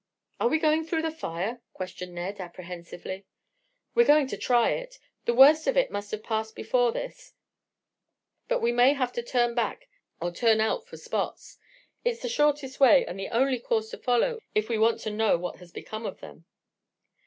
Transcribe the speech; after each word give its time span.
"Are 0.39 0.47
we 0.47 0.57
going 0.57 0.83
through 0.83 1.03
the 1.03 1.11
fire?" 1.11 1.61
questioned 1.73 2.15
Ned 2.15 2.39
apprehensively. 2.39 3.27
"We're 3.93 4.03
going 4.07 4.25
to 4.29 4.35
try 4.37 4.71
it. 4.71 4.97
The 5.25 5.33
worst 5.35 5.67
of 5.67 5.77
it 5.77 5.91
must 5.91 6.09
have 6.09 6.23
passed 6.23 6.55
before 6.55 6.91
this, 6.91 7.33
but 8.47 8.61
we 8.63 8.71
may 8.71 8.93
have 8.93 9.13
to 9.13 9.21
turn 9.21 9.53
back 9.53 9.87
or 10.19 10.31
turn 10.31 10.59
out 10.59 10.87
for 10.87 10.97
spots. 10.97 11.59
It's 12.03 12.23
the 12.23 12.29
shortest 12.29 12.79
way, 12.79 13.05
and 13.05 13.19
the 13.19 13.29
only 13.29 13.59
course 13.59 13.91
to 13.91 13.97
follow 13.99 14.39
if 14.55 14.69
we 14.69 14.79
want 14.79 15.01
to 15.01 15.11
know 15.11 15.37
what 15.37 15.57
has 15.57 15.71
become 15.71 16.07
of 16.07 16.19
them." 16.19 16.45